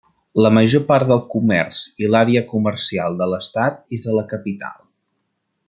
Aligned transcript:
La 0.43 0.51
major 0.57 0.81
part 0.87 1.11
del 1.11 1.21
comerç 1.33 1.83
i 2.05 2.09
l'àrea 2.15 2.43
comercial 2.55 3.21
de 3.21 3.29
l'estat 3.35 3.79
és 3.99 4.07
a 4.13 4.17
la 4.21 4.29
capital. 4.35 4.81